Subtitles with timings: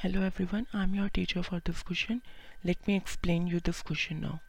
[0.00, 2.22] Hello everyone, I'm your teacher for this question.
[2.62, 4.40] Let me explain you this question now.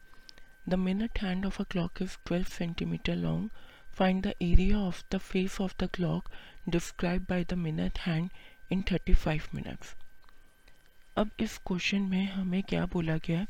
[0.64, 3.50] The minute hand of a clock is 12 centimeter long.
[3.90, 6.30] Find the area of the face of the clock
[6.68, 8.30] described by the minute hand
[8.70, 9.96] in 35 minutes.
[11.16, 13.46] अब इस question में हमें क्या बोला गया है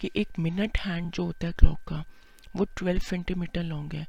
[0.00, 2.04] कि एक मिनट हैंड जो होता है क्लॉक का
[2.56, 4.06] वो 12 सेंटीमीटर लॉन्ग है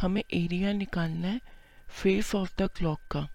[0.00, 1.40] हमें एरिया निकालना है
[2.02, 3.28] फेस ऑफ़ द क्लॉक का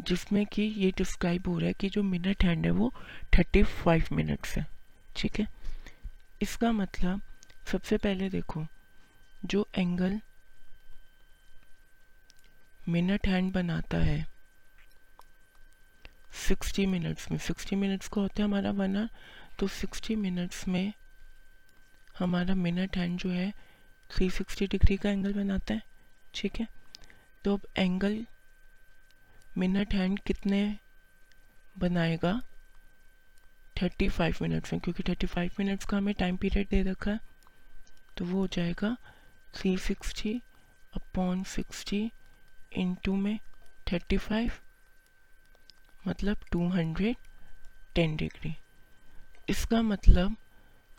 [0.00, 2.92] जिसमें कि ये डिस्क्राइब हो रहा है कि जो मिनट हैंड है वो
[3.34, 4.66] 35 मिनट्स है।
[5.16, 5.46] ठीक है?
[6.42, 7.22] इसका मतलब
[7.72, 8.66] सबसे पहले देखो,
[9.44, 10.20] जो एंगल
[12.88, 14.26] मिनट हैंड बनाता है
[16.48, 19.08] 60 मिनट्स में। 60 मिनट्स का होता है हमारा बना
[19.58, 20.92] तो 60 मिनट्स में
[22.18, 23.52] हमारा मिनट हैंड जो है
[24.10, 25.82] 360 डिग्री का एंगल बनाता है।
[26.34, 26.66] ठीक है?
[27.44, 28.26] तो अब एंगल
[29.58, 30.78] मिनट हैंड कितने
[31.78, 32.40] बनाएगा?
[33.76, 37.20] 35 मिनट्स में, क्योंकि 35 मिनट्स का हमें टाइम पीरियड दे रखा है
[38.16, 38.96] तो वो हो जाएगा
[39.54, 40.32] 360 sixty
[40.96, 42.10] upon sixty
[42.72, 43.38] into में
[43.86, 44.50] 35
[46.08, 47.14] मतलब 210
[47.96, 48.54] डिग्री
[49.48, 50.36] इसका मतलब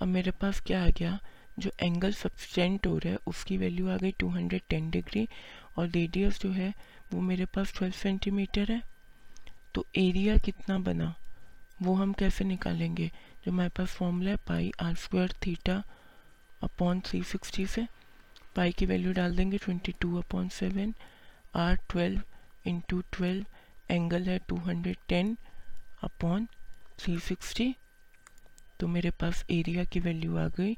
[0.01, 1.19] अब मेरे पास क्या आ गया?
[1.59, 5.27] जो एंगल सब्सटेंट हो रहा है, उसकी वैल्यू आ गई 210 डिग्री
[5.77, 6.73] और रेडियस जो है,
[7.13, 8.81] वो मेरे पास 12 सेंटीमीटर है।
[9.75, 11.13] तो एरिया कितना बना,
[11.81, 13.07] वो हम कैसे निकालेंगे?
[13.45, 15.83] जो हमारे पास फॉर्मूला है pi r square theta
[16.63, 17.87] upon three sixty से
[18.55, 20.93] पाई की वैल्यू डाल देंगे twenty two upon seven
[21.55, 22.21] r twelve
[22.65, 23.45] into twelve
[23.91, 25.37] angle है two hundred ten
[26.03, 26.47] upon
[26.99, 27.75] three sixty
[28.79, 30.77] तो मेरे पास एरिया की वैल्यू आ गई